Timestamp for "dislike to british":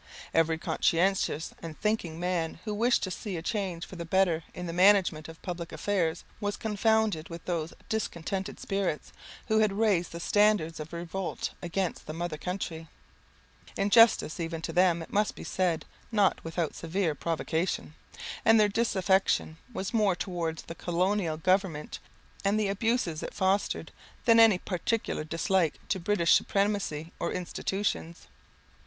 25.23-26.33